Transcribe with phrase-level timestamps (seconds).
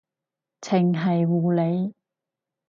[0.61, 1.93] 程繫護理